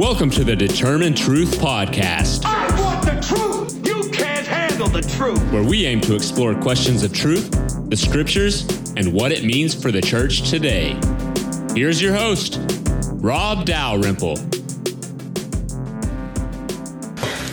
[0.00, 3.86] Welcome to the Determine Truth Podcast, I want the truth.
[3.86, 5.38] You can't handle the truth.
[5.52, 7.50] where we aim to explore questions of truth,
[7.90, 8.66] the scriptures,
[8.96, 10.98] and what it means for the church today.
[11.74, 12.58] Here's your host,
[13.16, 14.36] Rob Dalrymple.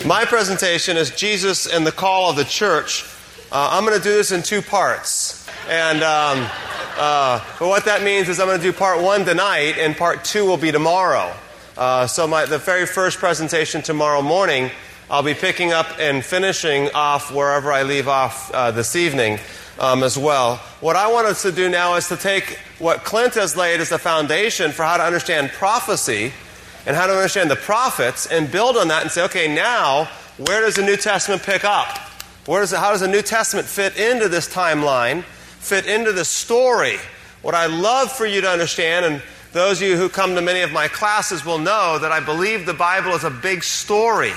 [0.06, 3.04] My presentation is Jesus and the call of the church.
[3.52, 5.46] Uh, I'm going to do this in two parts.
[5.68, 6.48] And um,
[6.96, 10.24] uh, but what that means is I'm going to do part one tonight, and part
[10.24, 11.30] two will be tomorrow.
[11.78, 14.68] Uh, so my, the very first presentation tomorrow morning,
[15.08, 19.38] I'll be picking up and finishing off wherever I leave off uh, this evening
[19.78, 20.56] um, as well.
[20.80, 23.90] What I want us to do now is to take what Clint has laid as
[23.90, 26.32] the foundation for how to understand prophecy
[26.84, 30.62] and how to understand the prophets and build on that and say, okay, now where
[30.62, 31.96] does the New Testament pick up?
[32.46, 35.22] Where does it, how does the New Testament fit into this timeline,
[35.60, 36.96] fit into the story?
[37.40, 40.60] What I love for you to understand, and those of you who come to many
[40.60, 44.32] of my classes will know that I believe the Bible is a big story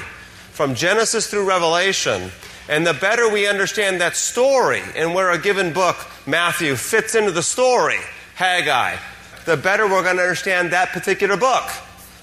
[0.52, 2.32] from Genesis through Revelation.
[2.70, 7.32] And the better we understand that story and where a given book, Matthew, fits into
[7.32, 7.98] the story,
[8.36, 8.96] Haggai,
[9.46, 11.70] the better we're going to understand that particular book.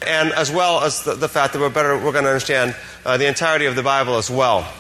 [0.07, 3.17] And as well as the, the fact that we're better we're going to understand uh,
[3.17, 4.73] the entirety of the bible as well.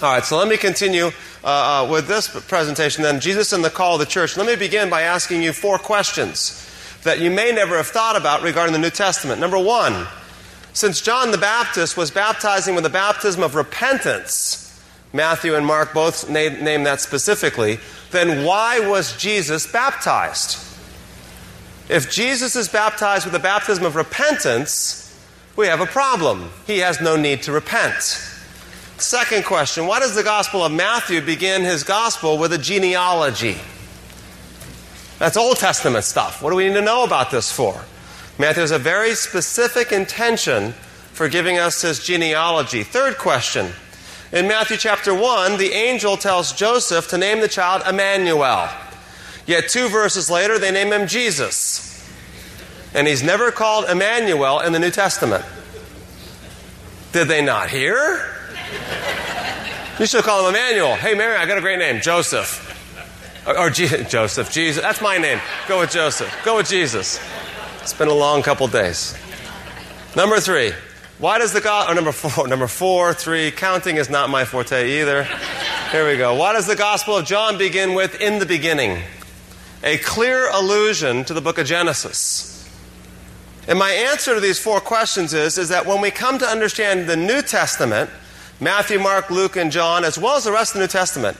[0.00, 1.06] All right so let me continue
[1.42, 3.18] uh, uh, with this presentation then.
[3.18, 4.36] Jesus and the call of the church.
[4.36, 6.67] Let me begin by asking you four questions
[7.08, 10.06] that you may never have thought about regarding the new testament number one
[10.72, 14.80] since john the baptist was baptizing with the baptism of repentance
[15.12, 17.78] matthew and mark both name, name that specifically
[18.10, 20.64] then why was jesus baptized
[21.88, 25.04] if Jesus is baptized with the baptism of repentance,
[25.56, 26.50] we have a problem.
[26.66, 28.02] He has no need to repent.
[28.98, 33.56] Second question Why does the Gospel of Matthew begin his Gospel with a genealogy?
[35.18, 36.42] That's Old Testament stuff.
[36.42, 37.84] What do we need to know about this for?
[38.38, 40.72] Matthew has a very specific intention
[41.12, 42.84] for giving us his genealogy.
[42.84, 43.72] Third question
[44.30, 48.68] In Matthew chapter 1, the angel tells Joseph to name the child Emmanuel.
[49.44, 51.84] Yet two verses later, they name him Jesus.
[52.94, 55.44] And he's never called Emmanuel in the New Testament.
[57.12, 58.34] Did they not hear?
[59.98, 60.94] You should call him Emmanuel.
[60.94, 62.67] Hey, Mary, I got a great name Joseph.
[63.48, 64.80] Or, or Je- Joseph, Jesus.
[64.80, 65.40] That's my name.
[65.66, 66.32] Go with Joseph.
[66.44, 67.18] Go with Jesus.
[67.80, 69.16] It's been a long couple days.
[70.14, 70.72] Number three.
[71.18, 74.44] Why does the God, or oh, number four, number four, three, counting is not my
[74.44, 75.26] forte either.
[75.90, 76.34] Here we go.
[76.34, 79.02] Why does the Gospel of John begin with in the beginning?
[79.82, 82.54] a clear allusion to the book of Genesis.
[83.66, 87.08] And my answer to these four questions is, is that when we come to understand
[87.08, 88.10] the New Testament,
[88.60, 91.36] Matthew, Mark, Luke, and John, as well as the rest of the New Testament,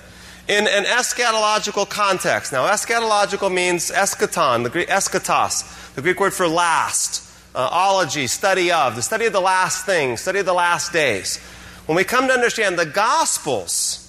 [0.48, 2.52] in an eschatological context.
[2.52, 7.22] Now, eschatological means eschaton, the Greek eschatos, the Greek word for last,
[7.54, 11.38] uh, ology, study of, the study of the last things, study of the last days.
[11.84, 14.04] When we come to understand the Gospels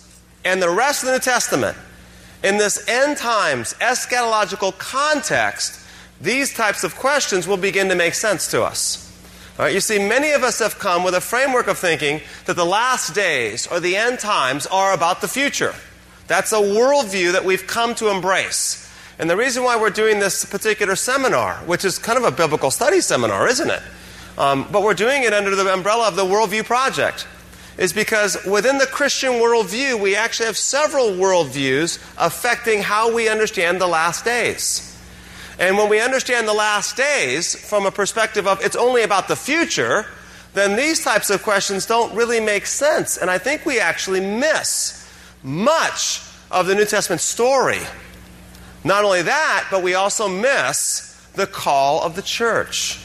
[0.45, 1.77] and the rest of the New Testament,
[2.41, 5.81] in this end times eschatological context,
[6.21, 9.05] these types of questions will begin to make sense to us.
[9.59, 13.13] You see, many of us have come with a framework of thinking that the last
[13.13, 15.75] days or the end times are about the future.
[16.29, 18.87] That's a worldview that we've come to embrace.
[19.17, 22.69] And the reason why we're doing this particular seminar, which is kind of a biblical
[22.69, 23.81] study seminar, isn't it?
[24.37, 27.27] Um, but we're doing it under the umbrella of the Worldview Project
[27.79, 33.81] is because within the Christian worldview, we actually have several worldviews affecting how we understand
[33.81, 34.85] the last days.
[35.57, 39.35] And when we understand the last days from a perspective of it's only about the
[39.35, 40.05] future,
[40.53, 43.17] then these types of questions don't really make sense.
[43.17, 44.98] And I think we actually miss
[45.43, 47.79] much of the New Testament story.
[48.83, 52.99] Not only that, but we also miss the call of the church.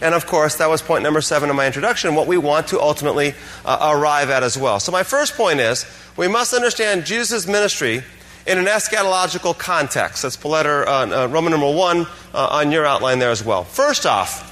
[0.00, 2.80] And of course, that was point number seven in my introduction, what we want to
[2.80, 4.80] ultimately uh, arrive at as well.
[4.80, 5.86] So, my first point is
[6.16, 8.02] we must understand Jesus' ministry
[8.46, 10.22] in an eschatological context.
[10.22, 13.64] That's letter, uh, uh, Roman number one uh, on your outline there as well.
[13.64, 14.50] First off,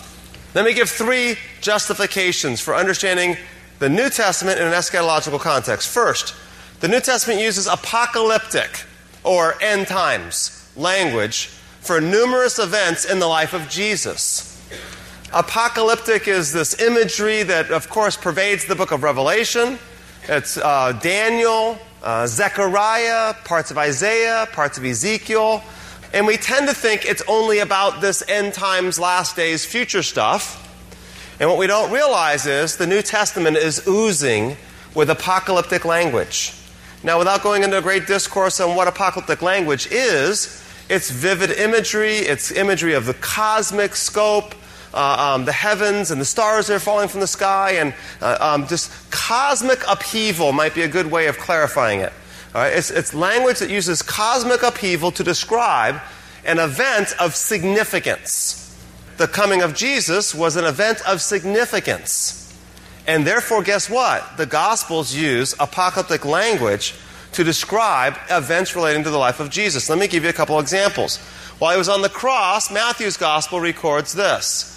[0.55, 3.37] let me give three justifications for understanding
[3.79, 5.89] the New Testament in an eschatological context.
[5.89, 6.35] First,
[6.83, 8.83] the New Testament uses apocalyptic
[9.23, 11.47] or end times language
[11.81, 14.61] for numerous events in the life of Jesus.
[15.33, 19.79] Apocalyptic is this imagery that, of course, pervades the book of Revelation.
[20.25, 25.63] It's uh, Daniel, uh, Zechariah, parts of Isaiah, parts of Ezekiel.
[26.13, 30.59] And we tend to think it's only about this end times, last days, future stuff.
[31.39, 34.57] And what we don't realize is the New Testament is oozing
[34.97, 36.55] with apocalyptic language.
[37.05, 42.17] Now, without going into a great discourse on what apocalyptic language is, it's vivid imagery,
[42.17, 44.55] it's imagery of the cosmic scope,
[44.95, 48.37] uh, um, the heavens and the stars that are falling from the sky, and uh,
[48.41, 52.13] um, just cosmic upheaval might be a good way of clarifying it.
[52.55, 56.01] It's, it's language that uses cosmic upheaval to describe
[56.45, 58.77] an event of significance.
[59.17, 62.42] The coming of Jesus was an event of significance.
[63.07, 64.37] And therefore, guess what?
[64.37, 66.95] The Gospels use apocalyptic language
[67.33, 69.89] to describe events relating to the life of Jesus.
[69.89, 71.19] Let me give you a couple examples.
[71.59, 74.69] While he was on the cross, Matthew's Gospel records this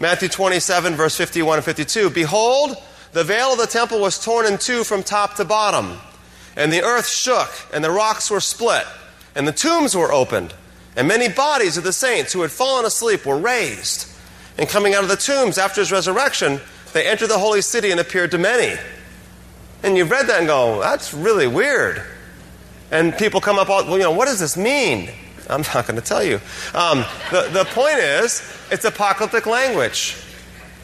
[0.00, 2.10] Matthew 27, verse 51 and 52.
[2.10, 2.76] Behold,
[3.12, 5.98] the veil of the temple was torn in two from top to bottom,
[6.54, 8.84] and the earth shook, and the rocks were split,
[9.34, 10.52] and the tombs were opened,
[10.96, 14.12] and many bodies of the saints who had fallen asleep were raised.
[14.58, 16.60] And coming out of the tombs after his resurrection,
[16.96, 18.78] they entered the holy city and appeared to many.
[19.82, 22.02] And you've read that and go, that's really weird.
[22.90, 25.10] And people come up, well, you know, what does this mean?
[25.48, 26.40] I'm not going to tell you.
[26.74, 30.16] Um, the, the point is, it's apocalyptic language.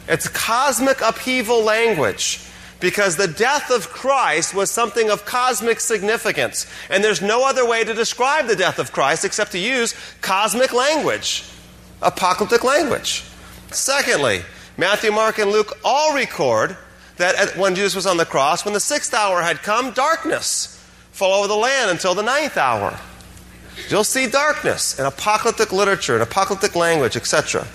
[0.07, 2.39] It's cosmic upheaval language
[2.79, 6.67] because the death of Christ was something of cosmic significance.
[6.89, 10.73] And there's no other way to describe the death of Christ except to use cosmic
[10.73, 11.45] language,
[12.01, 13.23] apocalyptic language.
[13.71, 14.41] Secondly,
[14.77, 16.77] Matthew, Mark, and Luke all record
[17.17, 21.33] that when Jesus was on the cross, when the sixth hour had come, darkness fell
[21.33, 22.99] over the land until the ninth hour.
[23.89, 27.67] You'll see darkness in apocalyptic literature, in apocalyptic language, etc.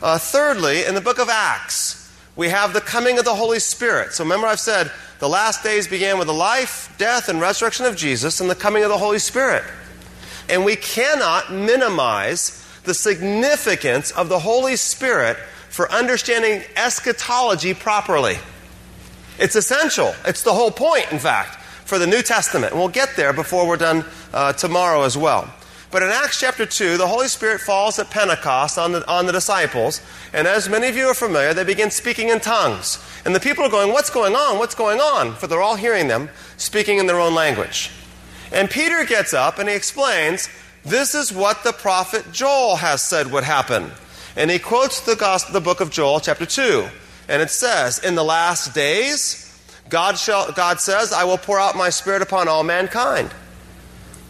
[0.00, 4.12] Uh, thirdly, in the book of Acts, we have the coming of the Holy Spirit.
[4.12, 7.96] So remember, I've said the last days began with the life, death, and resurrection of
[7.96, 9.64] Jesus and the coming of the Holy Spirit.
[10.48, 15.36] And we cannot minimize the significance of the Holy Spirit
[15.72, 18.36] for understanding eschatology properly.
[19.38, 20.14] It's essential.
[20.26, 22.72] It's the whole point, in fact, for the New Testament.
[22.72, 24.04] And we'll get there before we're done
[24.34, 25.50] uh, tomorrow as well.
[25.90, 29.32] But in Acts chapter 2, the Holy Spirit falls at Pentecost on the, on the
[29.32, 30.02] disciples.
[30.34, 33.02] And as many of you are familiar, they begin speaking in tongues.
[33.24, 34.58] And the people are going, What's going on?
[34.58, 35.36] What's going on?
[35.36, 36.28] For they're all hearing them
[36.58, 37.90] speaking in their own language.
[38.52, 40.50] And Peter gets up and he explains,
[40.84, 43.90] This is what the prophet Joel has said would happen.
[44.36, 46.88] And he quotes the, gospel, the book of Joel, chapter 2.
[47.28, 51.76] And it says, In the last days, God, shall, God says, I will pour out
[51.76, 53.30] my spirit upon all mankind.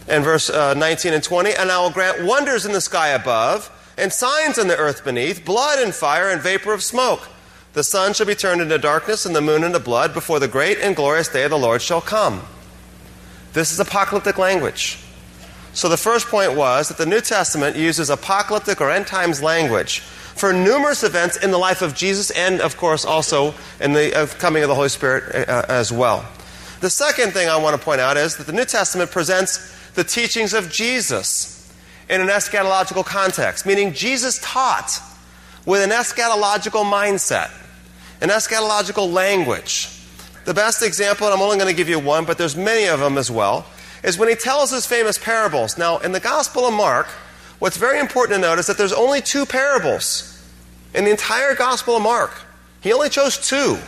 [0.08, 3.70] And verse uh, 19 and 20, and I will grant wonders in the sky above,
[3.96, 7.28] and signs in the earth beneath, blood and fire and vapor of smoke.
[7.74, 10.78] The sun shall be turned into darkness, and the moon into blood, before the great
[10.78, 12.42] and glorious day of the Lord shall come.
[13.52, 14.98] This is apocalyptic language.
[15.74, 20.00] So the first point was that the New Testament uses apocalyptic or end times language
[20.00, 24.26] for numerous events in the life of Jesus and, of course, also in the uh,
[24.26, 26.26] coming of the Holy Spirit uh, as well.
[26.80, 30.04] The second thing I want to point out is that the New Testament presents the
[30.04, 31.72] teachings of Jesus
[32.10, 35.00] in an eschatological context, meaning Jesus taught
[35.64, 37.50] with an eschatological mindset,
[38.20, 39.88] an eschatological language.
[40.44, 43.00] The best example, and I'm only going to give you one, but there's many of
[43.00, 43.64] them as well,
[44.02, 45.78] is when he tells his famous parables.
[45.78, 47.06] Now, in the Gospel of Mark,
[47.58, 50.28] what's very important to note is that there's only two parables
[50.94, 52.42] in the entire Gospel of Mark.
[52.80, 53.78] He only chose two.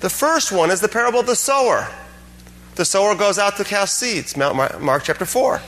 [0.00, 1.88] The first one is the parable of the sower.
[2.76, 5.60] The sower goes out to cast seeds, Mark, chapter 4.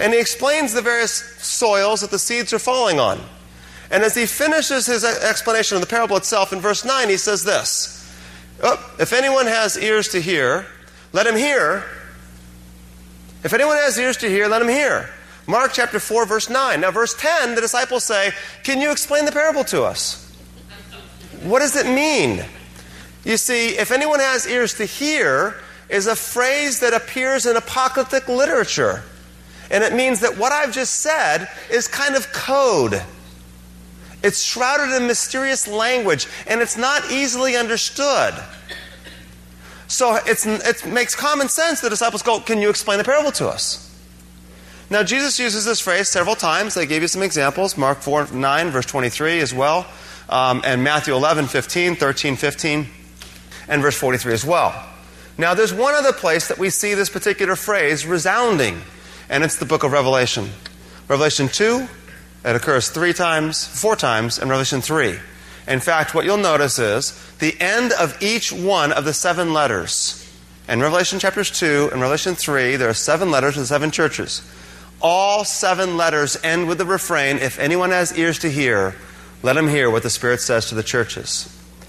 [0.00, 3.20] And he explains the various soils that the seeds are falling on.
[3.90, 7.44] And as he finishes his explanation of the parable itself in verse 9, he says
[7.44, 8.10] this
[8.62, 10.66] oh, If anyone has ears to hear,
[11.12, 11.84] let him hear
[13.44, 15.10] if anyone has ears to hear, let him hear.
[15.46, 16.80] Mark chapter 4, verse 9.
[16.80, 18.30] Now, verse 10, the disciples say,
[18.62, 20.18] Can you explain the parable to us?
[21.42, 22.44] What does it mean?
[23.24, 25.56] You see, if anyone has ears to hear,
[25.88, 29.02] is a phrase that appears in apocalyptic literature.
[29.70, 33.02] And it means that what I've just said is kind of code.
[34.22, 38.34] It's shrouded in mysterious language, and it's not easily understood.
[39.92, 41.82] So it makes common sense.
[41.82, 43.90] The disciples go, Can you explain the parable to us?
[44.88, 46.78] Now, Jesus uses this phrase several times.
[46.78, 49.86] I gave you some examples Mark 4 9, verse 23 as well,
[50.30, 52.86] um, and Matthew 11 15, 13 15,
[53.68, 54.74] and verse 43 as well.
[55.36, 58.80] Now, there's one other place that we see this particular phrase resounding,
[59.28, 60.48] and it's the book of Revelation.
[61.06, 61.86] Revelation 2,
[62.46, 65.18] it occurs three times, four times, and Revelation 3.
[65.68, 70.18] In fact, what you'll notice is the end of each one of the seven letters.
[70.68, 74.42] In Revelation chapters 2 and Revelation 3, there are seven letters to the seven churches.
[75.00, 78.94] All seven letters end with the refrain If anyone has ears to hear,
[79.42, 81.48] let him hear what the Spirit says to the churches.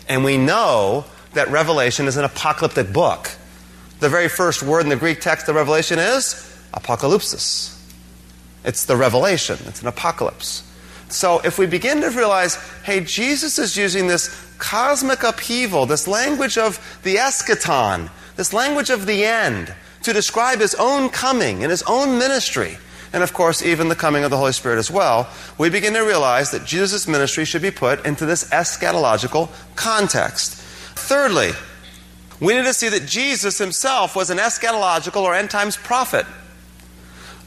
[0.10, 3.30] And we know that Revelation is an apocalyptic book.
[4.00, 6.36] The very first word in the Greek text of Revelation is
[6.74, 7.80] apocalypsis.
[8.66, 10.64] It's the revelation, it's an apocalypse.
[11.14, 16.58] So if we begin to realize, hey, Jesus is using this cosmic upheaval, this language
[16.58, 21.84] of the eschaton, this language of the end, to describe his own coming and his
[21.84, 22.78] own ministry,
[23.14, 25.30] and of course, even the coming of the Holy Spirit as well,
[25.60, 30.56] we begin to realize that Jesus' ministry should be put into this eschatological context.
[30.96, 31.52] Thirdly,
[32.40, 36.26] we need to see that Jesus himself was an eschatological or end times prophet.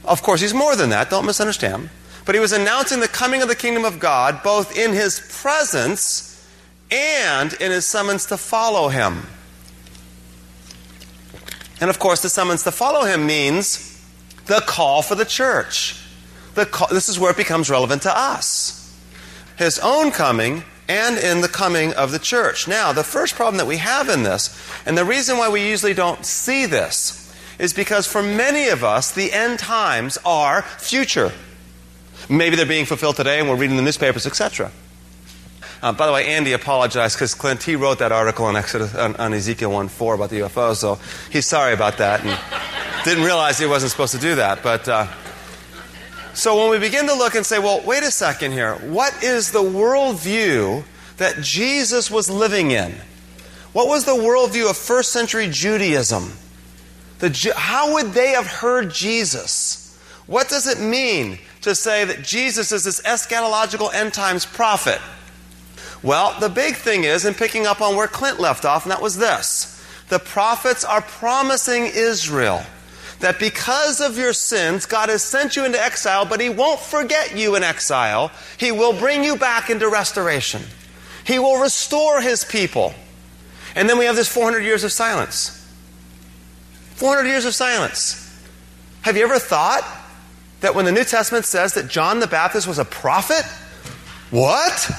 [0.04, 1.90] Of course, he's more than that, don't misunderstand.
[2.26, 6.46] But he was announcing the coming of the kingdom of God both in his presence
[6.90, 9.22] and in his summons to follow him.
[11.80, 14.02] And of course, the summons to follow him means
[14.46, 16.02] the call for the church.
[16.54, 18.94] The call, this is where it becomes relevant to us.
[19.56, 22.66] His own coming and in the coming of the church.
[22.66, 24.56] Now, the first problem that we have in this,
[24.86, 29.10] and the reason why we usually don't see this, is because for many of us,
[29.10, 31.32] the end times are future.
[32.28, 34.72] Maybe they're being fulfilled today and we're reading the newspapers, etc.
[35.82, 39.14] Uh, by the way, Andy apologized because Clint, he wrote that article on, Exodus, on,
[39.16, 40.98] on Ezekiel 1 4 about the UFO, so
[41.30, 42.38] he's sorry about that and
[43.04, 44.62] didn't realize he wasn't supposed to do that.
[44.62, 45.06] But uh,
[46.34, 49.52] so when we begin to look and say, well, wait a second here, what is
[49.52, 50.84] the worldview
[51.18, 52.94] that Jesus was living in?
[53.72, 56.32] What was the worldview of first century Judaism?
[57.20, 59.96] The, how would they have heard Jesus?
[60.26, 65.00] What does it mean to say that Jesus is this eschatological end times prophet?
[66.02, 69.02] Well, the big thing is, in picking up on where Clint left off, and that
[69.02, 69.72] was this
[70.08, 72.62] the prophets are promising Israel
[73.18, 77.36] that because of your sins, God has sent you into exile, but He won't forget
[77.36, 78.30] you in exile.
[78.56, 80.62] He will bring you back into restoration.
[81.24, 82.94] He will restore His people.
[83.74, 85.52] And then we have this 400 years of silence.
[86.94, 88.22] 400 years of silence.
[89.02, 89.82] Have you ever thought
[90.60, 93.44] that when the New Testament says that John the Baptist was a prophet,
[94.30, 94.90] what?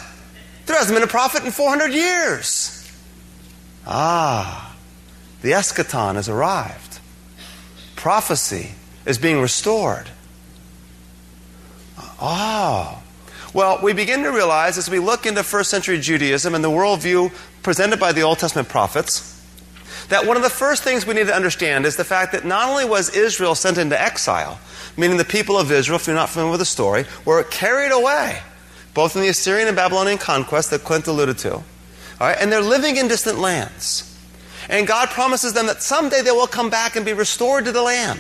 [0.65, 2.73] There hasn't been a prophet in 400 years.
[3.85, 4.75] Ah,
[5.41, 6.99] the eschaton has arrived.
[7.95, 8.71] Prophecy
[9.05, 10.09] is being restored.
[12.19, 13.01] Ah.
[13.53, 17.31] Well, we begin to realize as we look into first century Judaism and the worldview
[17.63, 19.33] presented by the Old Testament prophets
[20.09, 22.69] that one of the first things we need to understand is the fact that not
[22.69, 24.59] only was Israel sent into exile,
[24.97, 28.41] meaning the people of Israel, if you're not familiar with the story, were carried away,
[28.93, 31.63] both in the Assyrian and Babylonian conquest that Clint alluded to, all
[32.19, 34.03] right, and they're living in distant lands.
[34.69, 37.81] And God promises them that someday they will come back and be restored to the
[37.81, 38.19] land.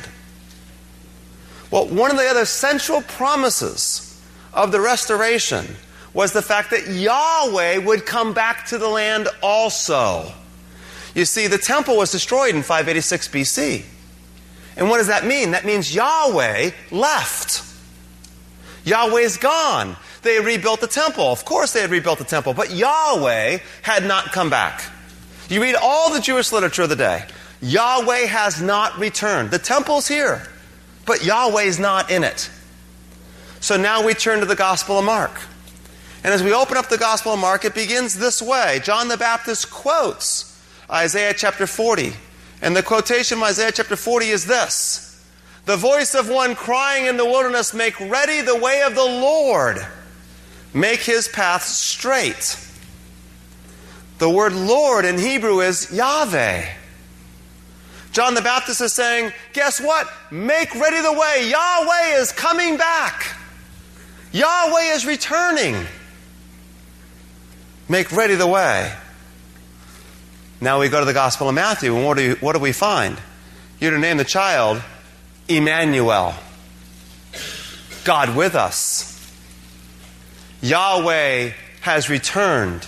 [1.71, 4.21] Well, one of the other central promises
[4.53, 5.65] of the restoration
[6.13, 10.31] was the fact that Yahweh would come back to the land also.
[11.13, 13.83] You see, the temple was destroyed in 586 BC.
[14.77, 15.51] And what does that mean?
[15.51, 17.63] That means Yahweh left.
[18.85, 19.97] Yahweh's gone.
[20.21, 21.31] They rebuilt the temple.
[21.31, 24.83] Of course, they had rebuilt the temple, but Yahweh had not come back.
[25.49, 27.25] You read all the Jewish literature of the day.
[27.61, 29.49] Yahweh has not returned.
[29.49, 30.47] The temple's here,
[31.05, 32.49] but Yahweh's not in it.
[33.59, 35.41] So now we turn to the Gospel of Mark.
[36.23, 39.17] And as we open up the Gospel of Mark, it begins this way John the
[39.17, 42.13] Baptist quotes Isaiah chapter 40.
[42.61, 45.25] And the quotation from Isaiah chapter 40 is this
[45.65, 49.85] The voice of one crying in the wilderness, Make ready the way of the Lord,
[50.73, 52.63] make his path straight.
[54.17, 56.65] The word Lord in Hebrew is Yahweh.
[58.11, 60.11] John the Baptist is saying, Guess what?
[60.31, 61.49] Make ready the way.
[61.51, 63.35] Yahweh is coming back.
[64.31, 65.85] Yahweh is returning.
[67.87, 68.91] Make ready the way.
[70.59, 72.71] Now we go to the Gospel of Matthew, and what do, you, what do we
[72.71, 73.19] find?
[73.79, 74.81] You're to name the child
[75.47, 76.33] Emmanuel,
[78.03, 79.13] God with us.
[80.61, 82.87] Yahweh has returned.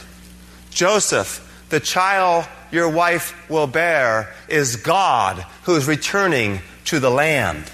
[0.71, 7.71] Joseph, the child your wife will bear, is God who is returning to the land.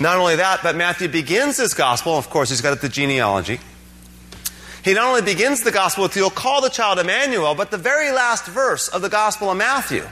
[0.00, 3.60] Not only that, but Matthew begins his gospel, of course, he's got the genealogy.
[4.88, 8.10] He not only begins the gospel with, You'll call the child Emmanuel, but the very
[8.10, 10.02] last verse of the Gospel of Matthew.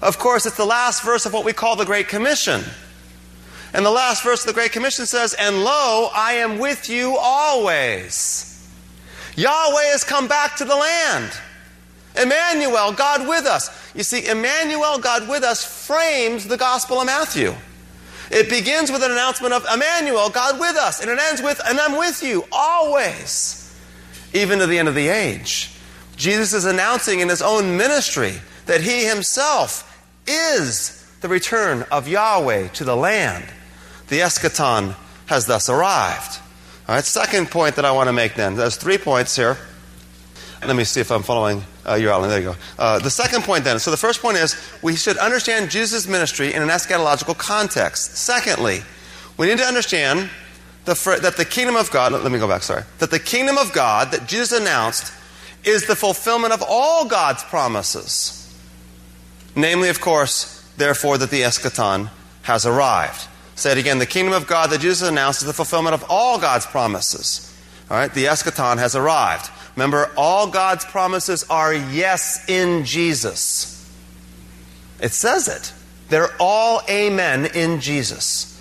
[0.00, 2.62] Of course, it's the last verse of what we call the Great Commission.
[3.72, 7.16] And the last verse of the Great Commission says, And lo, I am with you
[7.18, 8.64] always.
[9.34, 11.32] Yahweh has come back to the land.
[12.16, 13.70] Emmanuel, God with us.
[13.92, 17.52] You see, Emmanuel, God with us, frames the Gospel of Matthew.
[18.30, 21.80] It begins with an announcement of Emmanuel, God with us, and it ends with, and
[21.80, 23.63] I'm with you always,
[24.34, 25.70] even to the end of the age.
[26.16, 28.34] Jesus is announcing in his own ministry
[28.66, 29.90] that he himself
[30.26, 33.44] is the return of Yahweh to the land.
[34.08, 34.94] The eschaton
[35.26, 36.40] has thus arrived.
[36.86, 38.56] All right, second point that I want to make then.
[38.56, 39.56] There's three points here.
[40.66, 42.30] Let me see if I'm following uh, your outline.
[42.30, 42.56] There you go.
[42.78, 43.78] Uh, the second point then.
[43.78, 48.16] So the first point is we should understand Jesus' ministry in an eschatological context.
[48.16, 48.80] Secondly,
[49.36, 50.30] we need to understand
[50.84, 52.84] the, that the kingdom of God, let me go back, sorry.
[52.98, 55.12] That the kingdom of God that Jesus announced
[55.64, 58.40] is the fulfillment of all God's promises.
[59.56, 62.10] Namely, of course, therefore, that the eschaton
[62.42, 63.26] has arrived.
[63.54, 66.38] Say it again the kingdom of God that Jesus announced is the fulfillment of all
[66.38, 67.50] God's promises.
[67.90, 69.50] All right, the eschaton has arrived.
[69.76, 73.70] Remember, all God's promises are yes in Jesus.
[75.00, 75.72] It says it.
[76.08, 78.53] They're all amen in Jesus.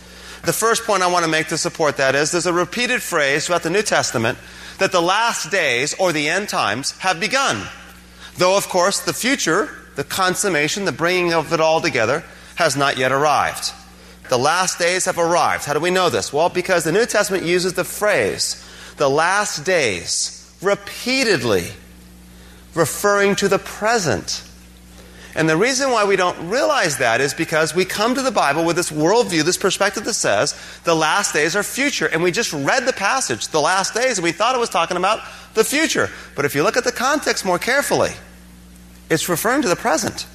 [0.43, 3.45] The first point I want to make to support that is there's a repeated phrase
[3.47, 4.37] throughout the New Testament
[4.77, 7.65] that the last days or the end times have begun.
[8.37, 12.97] Though, of course, the future, the consummation, the bringing of it all together, has not
[12.97, 13.71] yet arrived.
[14.29, 15.63] The last days have arrived.
[15.63, 16.33] How do we know this?
[16.33, 18.61] Well, because the New Testament uses the phrase,
[18.97, 21.67] the last days, repeatedly,
[22.75, 24.43] referring to the present.
[25.35, 28.65] And the reason why we don't realize that is because we come to the Bible
[28.65, 32.05] with this worldview, this perspective that says the last days are future.
[32.05, 34.97] And we just read the passage, the last days, and we thought it was talking
[34.97, 35.21] about
[35.55, 36.09] the future.
[36.35, 38.11] But if you look at the context more carefully,
[39.09, 40.27] it's referring to the present.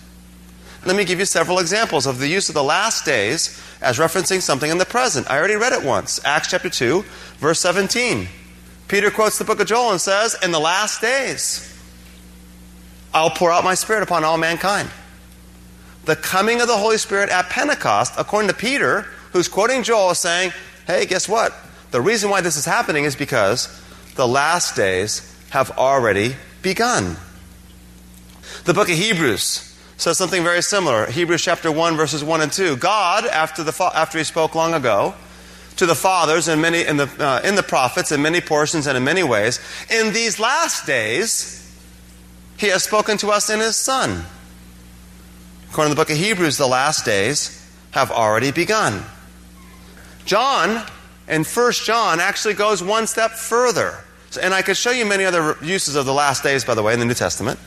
[0.85, 4.41] Let me give you several examples of the use of the last days as referencing
[4.41, 5.31] something in the present.
[5.31, 6.21] I already read it once.
[6.25, 7.05] Acts chapter 2,
[7.39, 8.29] verse 17.
[8.89, 11.78] Peter quotes the book of Joel and says, In the last days,
[13.19, 14.89] I'll pour out my Spirit upon all mankind.
[16.05, 20.19] The coming of the Holy Spirit at Pentecost, according to Peter, who's quoting Joel, is
[20.19, 20.53] saying,
[20.87, 21.53] Hey, guess what?
[21.91, 23.69] The reason why this is happening is because
[24.15, 27.17] the last days have already begun.
[28.65, 31.11] The book of Hebrews says something very similar.
[31.11, 32.77] Hebrews chapter 1, verses 1 and 2.
[32.77, 35.15] God, after, the, after he spoke long ago,
[35.77, 38.97] to the fathers and many in the, uh, in the prophets in many portions and
[38.97, 39.61] in many ways.
[39.91, 41.68] In these last days,
[42.59, 44.25] he has spoken to us in his Son.
[45.71, 47.55] According to the book of Hebrews, the last days
[47.93, 49.05] have already begun.
[50.25, 50.85] John,
[51.29, 54.05] in 1 John, actually goes one step further.
[54.43, 56.93] And I could show you many other uses of the last days, by the way,
[56.93, 57.59] in the New Testament.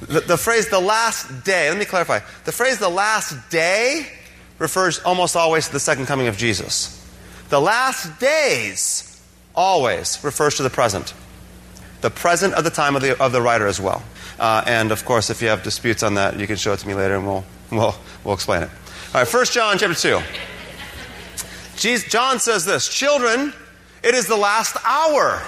[0.00, 2.20] The, the phrase the last day, let me clarify.
[2.44, 4.06] The phrase the last day
[4.58, 6.98] refers almost always to the second coming of Jesus.
[7.48, 9.20] The last days
[9.54, 11.14] always refers to the present.
[12.00, 14.02] The present of the time of the, of the writer as well.
[14.38, 16.88] Uh, and of course, if you have disputes on that, you can show it to
[16.88, 18.70] me later and we'll, we'll, we'll explain it.
[19.14, 20.20] All right, 1 John chapter 2.
[21.76, 23.52] Jesus, John says this Children,
[24.02, 25.42] it is the last hour.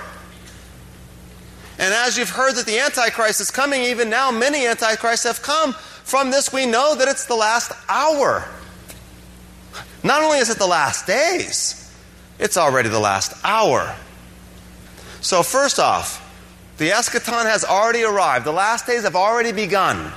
[1.78, 5.72] And as you've heard that the Antichrist is coming, even now many Antichrists have come.
[5.72, 8.48] From this, we know that it's the last hour.
[10.02, 11.92] Not only is it the last days,
[12.38, 13.96] it's already the last hour.
[15.20, 16.20] So, first off,
[16.78, 18.44] the eschaton has already arrived.
[18.44, 20.12] The last days have already begun.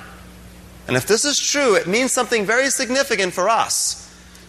[0.87, 4.03] And if this is true, it means something very significant for us.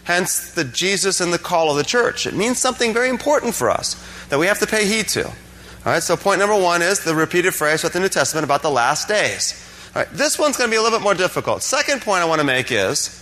[0.05, 2.25] Hence, the Jesus and the call of the church.
[2.25, 3.95] It means something very important for us
[4.29, 5.27] that we have to pay heed to.
[5.27, 8.61] All right, so point number one is the repeated phrase with the New Testament about
[8.61, 9.53] the last days.
[9.95, 11.61] All right, this one's going to be a little bit more difficult.
[11.61, 13.15] Second point I want to make is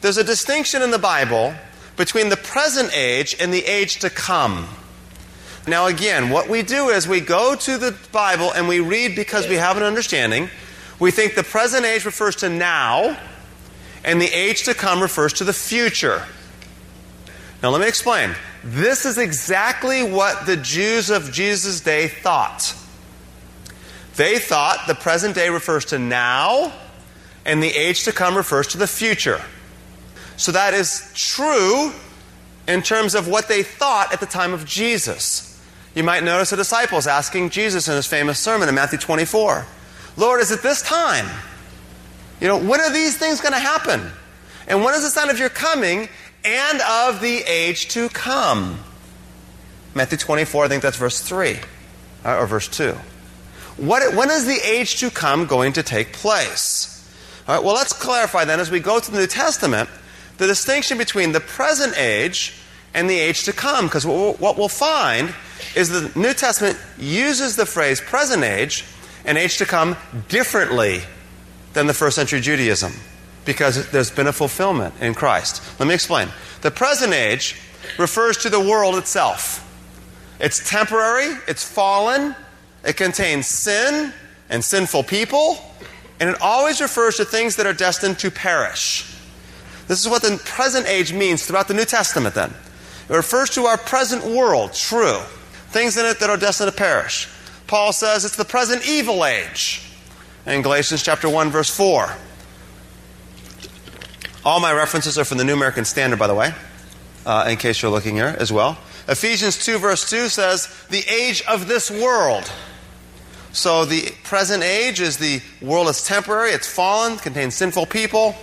[0.00, 1.54] there's a distinction in the Bible
[1.96, 4.66] between the present age and the age to come.
[5.66, 9.46] Now, again, what we do is we go to the Bible and we read because
[9.46, 10.48] we have an understanding.
[10.98, 13.18] We think the present age refers to now,
[14.04, 16.24] and the age to come refers to the future.
[17.62, 18.34] Now, let me explain.
[18.64, 22.74] This is exactly what the Jews of Jesus' day thought.
[24.16, 26.72] They thought the present day refers to now,
[27.44, 29.40] and the age to come refers to the future.
[30.36, 31.92] So that is true
[32.66, 35.49] in terms of what they thought at the time of Jesus.
[35.94, 39.66] You might notice the disciples asking Jesus in his famous sermon in Matthew 24
[40.16, 41.26] Lord, is it this time?
[42.40, 44.10] You know, when are these things going to happen?
[44.66, 46.08] And when is the sign of your coming
[46.44, 48.80] and of the age to come?
[49.94, 51.58] Matthew 24, I think that's verse 3
[52.24, 52.94] uh, or verse 2.
[53.76, 56.96] What, when is the age to come going to take place?
[57.48, 59.88] All right, well, let's clarify then as we go to the New Testament
[60.38, 62.54] the distinction between the present age
[62.94, 63.86] and the age to come.
[63.86, 65.34] Because what we'll find
[65.74, 68.84] is the New Testament uses the phrase present age
[69.24, 69.96] and age to come
[70.28, 71.00] differently
[71.72, 72.92] than the first century Judaism
[73.44, 75.62] because there's been a fulfillment in Christ.
[75.78, 76.28] Let me explain.
[76.62, 77.56] The present age
[77.98, 79.66] refers to the world itself.
[80.38, 82.34] It's temporary, it's fallen,
[82.84, 84.12] it contains sin
[84.48, 85.58] and sinful people,
[86.18, 89.14] and it always refers to things that are destined to perish.
[89.86, 92.54] This is what the present age means throughout the New Testament, then.
[93.08, 95.20] It refers to our present world, true.
[95.70, 97.28] Things in it that are destined to perish.
[97.66, 99.82] Paul says it's the present evil age
[100.46, 102.16] in Galatians chapter 1 verse 4.
[104.44, 106.52] All my references are from the New American Standard, by the way,
[107.26, 108.78] uh, in case you're looking here as well.
[109.06, 112.50] Ephesians 2 verse 2 says, the age of this world.
[113.52, 118.36] So the present age is the world is temporary, it's fallen, contains sinful people,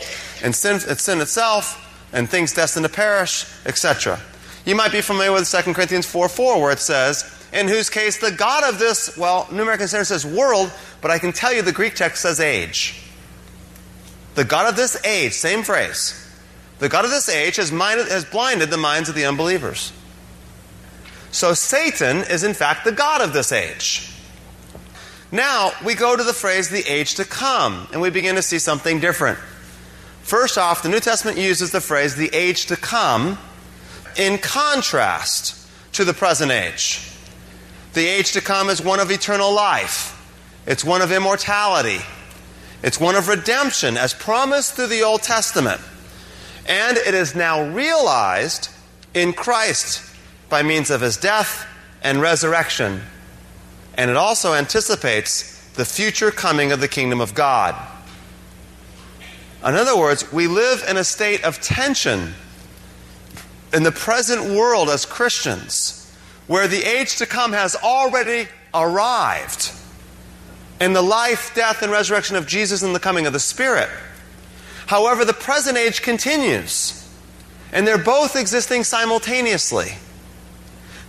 [0.43, 4.19] and sin, it's sin itself, and things destined to perish, etc.
[4.67, 8.17] You might be familiar with 2 Corinthians 4 4, where it says, in whose case
[8.17, 11.62] the God of this, well, New American Standard says world, but I can tell you
[11.62, 13.01] the Greek text says age.
[14.36, 16.21] The God of this age, same phrase.
[16.80, 19.93] The God of this age has, minded, has blinded the minds of the unbelievers.
[21.32, 24.12] So Satan is in fact the God of this age.
[25.32, 28.60] Now we go to the phrase the age to come, and we begin to see
[28.60, 29.39] something different.
[30.23, 33.38] First off, the New Testament uses the phrase the age to come
[34.17, 37.12] in contrast to the present age.
[37.93, 40.13] The age to come is one of eternal life,
[40.65, 42.03] it's one of immortality,
[42.84, 45.82] it's one of redemption as promised through the Old Testament.
[46.67, 48.69] And it is now realized
[49.13, 50.03] in Christ
[50.49, 51.65] by means of his death
[52.03, 53.01] and resurrection.
[53.95, 57.75] And it also anticipates the future coming of the kingdom of God.
[59.65, 62.34] In other words, we live in a state of tension
[63.73, 66.15] in the present world as Christians,
[66.47, 69.71] where the age to come has already arrived
[70.80, 73.89] in the life, death, and resurrection of Jesus and the coming of the Spirit.
[74.88, 77.10] However, the present age continues,
[77.73, 79.93] and they're both existing simultaneously.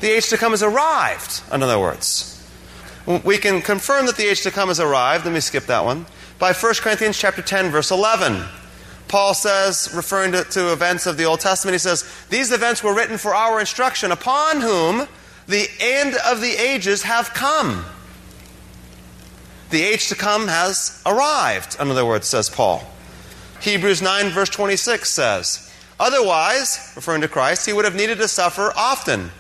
[0.01, 2.35] The age to come has arrived, in other words.
[3.25, 5.25] We can confirm that the age to come has arrived.
[5.25, 6.07] Let me skip that one.
[6.39, 8.45] By 1 Corinthians chapter 10 verse 11.
[9.09, 12.95] Paul says, referring to, to, events of the Old Testament, he says, These events were
[12.95, 15.09] written for our instruction, upon whom
[15.47, 17.85] the end of the ages have come.
[19.71, 22.85] The age to come has arrived, in other words, says Paul.
[23.61, 28.73] Hebrews 9, verse 26 says, Otherwise, referring to Christ, he would have needed to suffer
[28.77, 29.31] often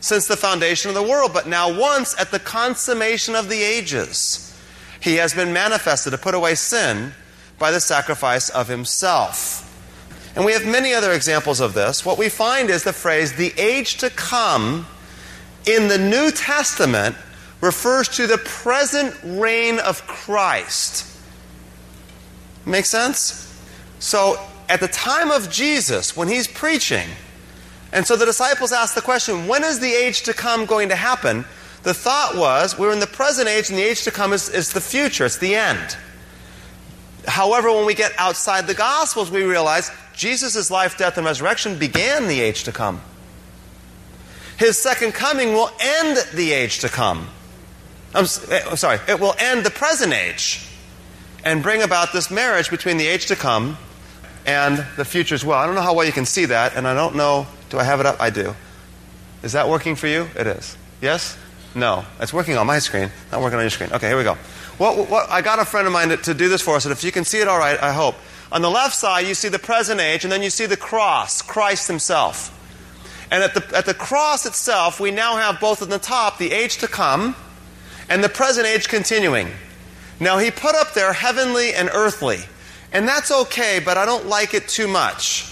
[0.00, 4.54] since the foundation of the world, but now once at the consummation of the ages,
[5.00, 7.12] he has been manifested to put away sin
[7.58, 9.60] by the sacrifice of himself.
[10.36, 12.04] And we have many other examples of this.
[12.04, 14.86] What we find is the phrase, the age to come,
[15.66, 17.16] in the New Testament
[17.60, 21.10] refers to the present reign of Christ.
[22.66, 23.40] Make sense?
[23.98, 24.38] So,
[24.68, 27.08] at the time of Jesus, when he's preaching,
[27.92, 30.96] and so the disciples asked the question, when is the age to come going to
[30.96, 31.44] happen?
[31.84, 34.72] The thought was, we're in the present age, and the age to come is, is
[34.72, 35.96] the future, it's the end.
[37.26, 42.28] However, when we get outside the Gospels, we realize Jesus' life, death, and resurrection began
[42.28, 43.00] the age to come.
[44.56, 47.28] His second coming will end the age to come.
[48.14, 50.66] I'm, eh, I'm sorry, it will end the present age
[51.44, 53.76] and bring about this marriage between the age to come
[54.46, 55.58] and the future as well.
[55.58, 57.46] I don't know how well you can see that, and I don't know.
[57.70, 58.20] Do I have it up?
[58.20, 58.54] I do.
[59.42, 60.28] Is that working for you?
[60.36, 60.76] It is.
[61.00, 61.36] Yes?
[61.74, 62.04] No.
[62.20, 63.90] It's working on my screen, not working on your screen.
[63.92, 64.38] Okay, here we go.
[64.78, 66.92] What, what, I got a friend of mine to, to do this for us, and
[66.92, 68.16] if you can see it all right, I hope.
[68.50, 71.42] On the left side, you see the present age, and then you see the cross,
[71.42, 72.50] Christ Himself.
[73.30, 76.52] And at the, at the cross itself, we now have both at the top the
[76.52, 77.36] age to come
[78.08, 79.48] and the present age continuing.
[80.20, 82.40] Now, He put up there heavenly and earthly.
[82.92, 85.50] And that's okay, but I don't like it too much.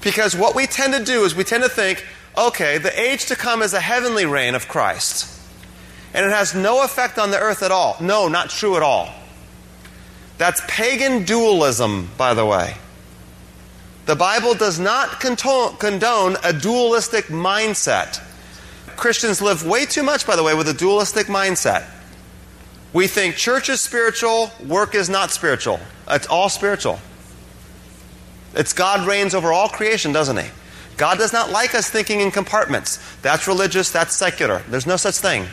[0.00, 3.36] Because what we tend to do is we tend to think, okay, the age to
[3.36, 5.37] come is a heavenly reign of Christ.
[6.14, 7.96] And it has no effect on the earth at all.
[8.00, 9.12] No, not true at all.
[10.38, 12.76] That's pagan dualism, by the way.
[14.06, 18.22] The Bible does not condone a dualistic mindset.
[18.96, 21.84] Christians live way too much, by the way, with a dualistic mindset.
[22.92, 25.78] We think church is spiritual, work is not spiritual.
[26.08, 27.00] It's all spiritual.
[28.54, 30.48] It's God reigns over all creation, doesn't He?
[30.96, 32.98] God does not like us thinking in compartments.
[33.20, 34.62] That's religious, that's secular.
[34.68, 35.46] There's no such thing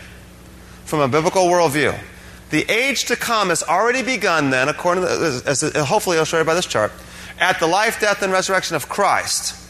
[0.85, 1.99] from a biblical worldview.
[2.51, 6.65] The age to come has already begun, then, according to, as hopefully illustrated by this
[6.65, 6.91] chart,
[7.39, 9.61] at the life, death, and resurrection of Christ.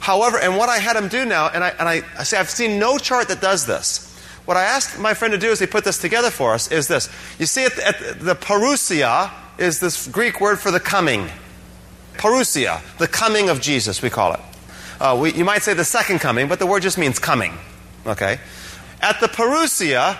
[0.00, 2.50] However, and what I had him do now, and I, and I, I say I've
[2.50, 4.08] seen no chart that does this.
[4.44, 6.88] What I asked my friend to do as he put this together for us is
[6.88, 7.08] this.
[7.38, 11.28] You see, at the, at the parousia is this Greek word for the coming.
[12.14, 14.40] Parousia, the coming of Jesus, we call it.
[15.00, 17.52] Uh, we, you might say the second coming, but the word just means coming.
[18.06, 18.38] Okay?
[19.00, 20.18] At the parousia,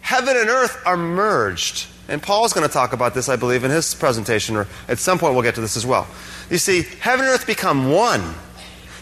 [0.00, 1.86] heaven and earth are merged.
[2.08, 5.18] And Paul's going to talk about this, I believe, in his presentation, or at some
[5.18, 6.06] point we'll get to this as well.
[6.50, 8.34] You see, heaven and earth become one.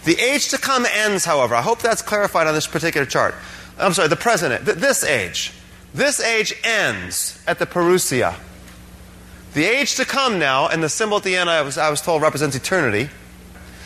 [0.03, 1.55] The age to come ends, however.
[1.55, 3.35] I hope that's clarified on this particular chart.
[3.79, 5.53] I'm sorry, the present, th- this age.
[5.93, 8.35] This age ends at the parousia.
[9.53, 12.01] The age to come now, and the symbol at the end, I was, I was
[12.01, 13.09] told, represents eternity.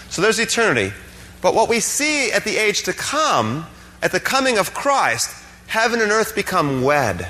[0.10, 0.94] So there's eternity.
[1.42, 3.66] But what we see at the age to come,
[4.02, 5.30] at the coming of Christ,
[5.72, 7.30] heaven and earth become wed.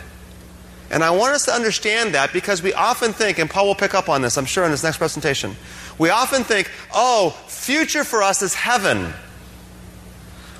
[0.89, 3.93] And I want us to understand that because we often think, and Paul will pick
[3.93, 5.55] up on this, I'm sure, in his next presentation.
[5.99, 9.13] We often think, oh, future for us is heaven.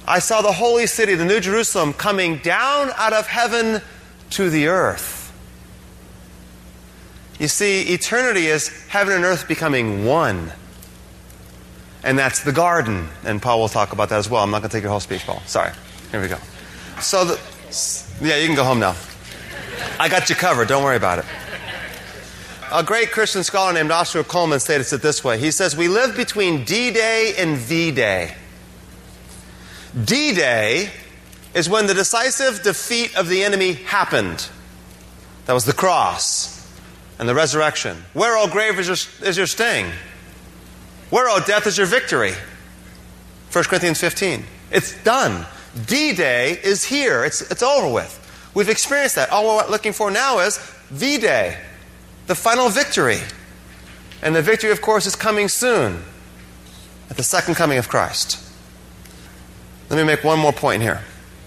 [0.07, 3.81] I saw the holy city, the New Jerusalem, coming down out of heaven
[4.31, 5.33] to the earth.
[7.39, 10.53] You see, eternity is heaven and earth becoming one.
[12.03, 13.09] And that's the garden.
[13.25, 14.43] And Paul will talk about that as well.
[14.43, 15.41] I'm not going to take your whole speech, Paul.
[15.47, 15.71] Sorry.
[16.11, 16.37] Here we go.
[16.99, 17.39] So, the,
[18.21, 18.95] yeah, you can go home now.
[19.99, 20.67] I got you covered.
[20.67, 21.25] Don't worry about it.
[22.71, 25.37] A great Christian scholar named Oscar Cullmann stated it this way.
[25.37, 28.35] He says, We live between D Day and V Day.
[30.05, 30.89] D Day
[31.53, 34.49] is when the decisive defeat of the enemy happened.
[35.45, 36.65] That was the cross
[37.19, 37.97] and the resurrection.
[38.13, 39.91] Where, O grave, is your, is your sting?
[41.09, 42.33] Where, O death, is your victory?
[43.51, 44.45] 1 Corinthians 15.
[44.71, 45.45] It's done.
[45.87, 48.17] D Day is here, it's, it's over with.
[48.53, 49.29] We've experienced that.
[49.29, 50.57] All we're looking for now is
[50.89, 51.57] V Day,
[52.27, 53.19] the final victory.
[54.21, 56.03] And the victory, of course, is coming soon
[57.09, 58.37] at the second coming of Christ.
[59.89, 61.01] Let me make one more point here.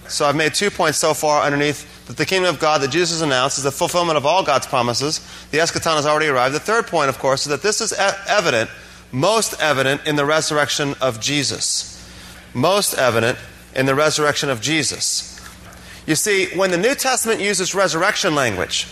[0.08, 3.22] So I've made two points so far underneath that the kingdom of God that Jesus
[3.22, 5.20] announced is the fulfillment of all God's promises.
[5.50, 6.54] The eschaton has already arrived.
[6.54, 8.68] The third point, of course, is that this is evident,
[9.12, 11.90] most evident in the resurrection of Jesus.
[12.52, 13.38] Most evident
[13.74, 15.30] in the resurrection of Jesus.
[16.06, 18.86] You see, when the New Testament uses resurrection language,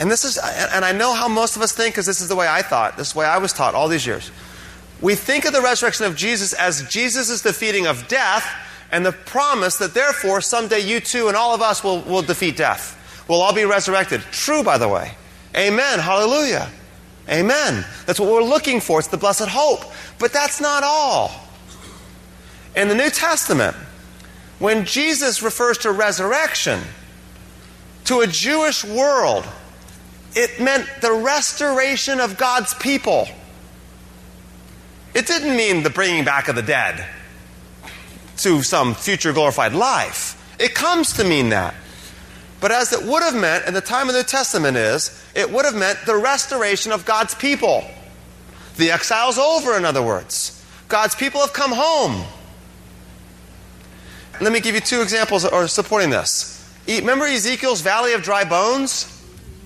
[0.00, 2.36] and this is, and I know how most of us think because this is the
[2.36, 4.30] way I thought, this is the way I was taught all these years.
[5.00, 8.46] We think of the resurrection of Jesus as Jesus' defeating of death
[8.90, 12.56] and the promise that therefore someday you too and all of us will, will defeat
[12.56, 12.94] death.
[13.28, 14.22] We'll all be resurrected.
[14.32, 15.12] True, by the way.
[15.56, 15.98] Amen.
[15.98, 16.68] Hallelujah.
[17.28, 17.84] Amen.
[18.06, 18.98] That's what we're looking for.
[18.98, 19.80] It's the blessed hope.
[20.18, 21.30] But that's not all.
[22.74, 23.76] In the New Testament,
[24.58, 26.80] when Jesus refers to resurrection
[28.04, 29.44] to a Jewish world,
[30.34, 33.28] it meant the restoration of God's people.
[35.14, 37.06] It didn't mean the bringing back of the dead
[38.38, 40.34] to some future glorified life.
[40.58, 41.74] It comes to mean that.
[42.60, 45.50] But as it would have meant in the time of the New Testament is, it
[45.52, 47.84] would have meant the restoration of God's people.
[48.76, 50.64] The exile's over, in other words.
[50.88, 52.24] God's people have come home.
[54.40, 56.54] Let me give you two examples or supporting this.
[56.86, 59.14] Remember Ezekiel's valley of dry bones?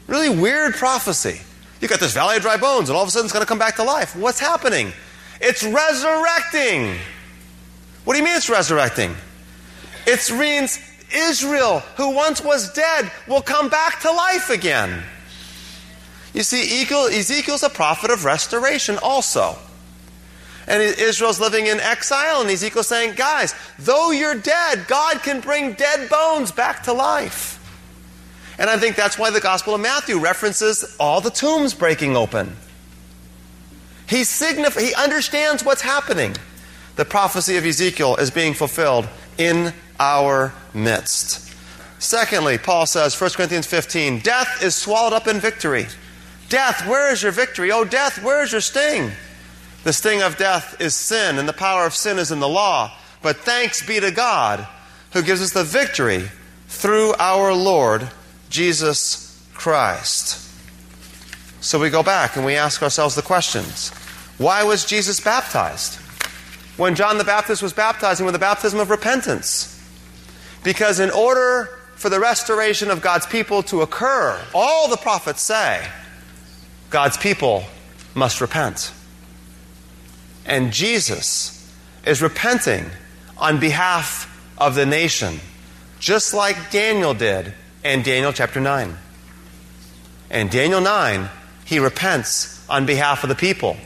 [0.06, 1.40] Really weird prophecy.
[1.80, 3.48] You got this valley of dry bones, and all of a sudden it's going to
[3.48, 4.16] come back to life.
[4.16, 4.92] What's happening?
[5.40, 6.96] It's resurrecting.
[8.04, 9.14] What do you mean it's resurrecting?
[10.06, 10.78] It means
[11.14, 15.02] Israel, who once was dead, will come back to life again.
[16.34, 19.56] You see, Ezekiel's a prophet of restoration also.
[20.66, 25.72] And Israel's living in exile, and Ezekiel's saying, Guys, though you're dead, God can bring
[25.72, 27.58] dead bones back to life.
[28.58, 32.56] And I think that's why the Gospel of Matthew references all the tombs breaking open.
[34.08, 36.36] He, signif- he understands what's happening.
[36.96, 41.50] The prophecy of Ezekiel is being fulfilled in our midst.
[41.98, 45.86] Secondly, Paul says, 1 Corinthians 15, death is swallowed up in victory.
[46.48, 47.72] Death, where is your victory?
[47.72, 49.12] Oh, death, where is your sting?
[49.84, 52.96] The sting of death is sin, and the power of sin is in the law.
[53.20, 54.66] But thanks be to God
[55.12, 56.28] who gives us the victory
[56.68, 58.08] through our Lord
[58.48, 60.38] Jesus Christ.
[61.60, 63.90] So we go back and we ask ourselves the questions
[64.38, 65.98] Why was Jesus baptized?
[66.76, 69.68] When John the Baptist was baptizing with the baptism of repentance.
[70.64, 75.86] Because in order for the restoration of God's people to occur, all the prophets say
[76.90, 77.64] God's people
[78.14, 78.92] must repent.
[80.44, 81.58] And Jesus
[82.04, 82.86] is repenting
[83.36, 84.28] on behalf
[84.58, 85.40] of the nation,
[85.98, 88.96] just like Daniel did in Daniel chapter 9.
[90.30, 91.28] In Daniel 9,
[91.64, 93.76] he repents on behalf of the people.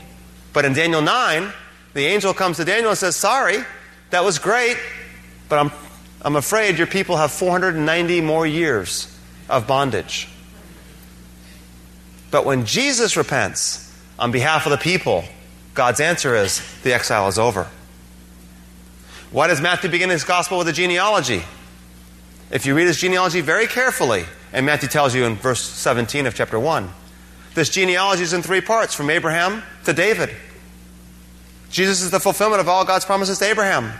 [0.53, 1.51] But in Daniel 9,
[1.93, 3.57] the angel comes to Daniel and says, Sorry,
[4.11, 4.77] that was great,
[5.49, 5.71] but I'm,
[6.21, 9.13] I'm afraid your people have 490 more years
[9.49, 10.27] of bondage.
[12.31, 13.83] But when Jesus repents
[14.19, 15.23] on behalf of the people,
[15.77, 17.67] God's answer is the exile is over.
[19.29, 21.43] Why does Matthew begin his gospel with a genealogy?
[22.49, 26.33] If you read his genealogy very carefully, and Matthew tells you in verse 17 of
[26.33, 26.89] chapter 1,
[27.53, 30.31] this genealogy is in three parts from Abraham to David.
[31.69, 33.91] Jesus is the fulfillment of all God's promises to Abraham.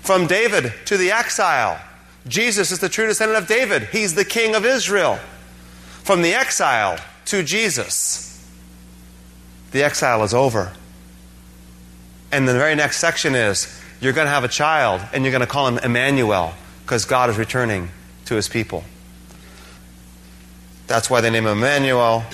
[0.00, 1.80] From David to the exile,
[2.26, 3.84] Jesus is the true descendant of David.
[3.92, 5.20] He's the king of Israel.
[6.02, 8.44] From the exile to Jesus,
[9.70, 10.72] the exile is over.
[12.32, 13.68] And the very next section is
[14.00, 17.28] you're going to have a child and you're going to call him Emmanuel because God
[17.28, 17.90] is returning
[18.24, 18.84] to his people.
[20.86, 22.24] That's why they name him Emmanuel.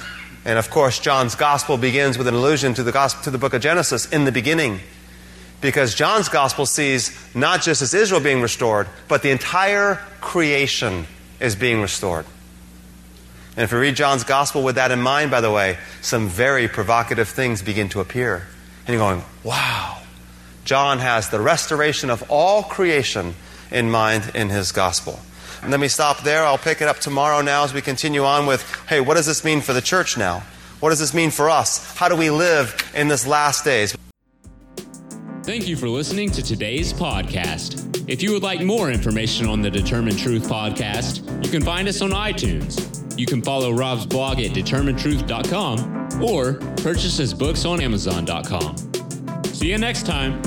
[0.45, 3.55] And of course, John's gospel begins with an allusion to the, gospel, to the book
[3.55, 4.81] of Genesis in the beginning.
[5.61, 11.07] Because John's gospel sees not just as Israel being restored, but the entire creation
[11.41, 12.25] is being restored.
[13.57, 16.69] And if you read John's gospel with that in mind, by the way, some very
[16.69, 18.47] provocative things begin to appear.
[18.89, 19.99] And you're going, wow.
[20.65, 23.35] John has the restoration of all creation
[23.71, 25.21] in mind in his gospel.
[25.61, 26.43] And let me stop there.
[26.43, 29.45] I'll pick it up tomorrow now as we continue on with hey, what does this
[29.45, 30.43] mean for the church now?
[30.81, 31.97] What does this mean for us?
[31.97, 33.95] How do we live in this last days?
[35.43, 38.09] Thank you for listening to today's podcast.
[38.09, 42.01] If you would like more information on the Determine Truth podcast, you can find us
[42.01, 42.98] on iTunes.
[43.19, 48.77] You can follow Rob's blog at determinetruth.com or purchase his books on amazon.com.
[49.45, 50.41] See you next time.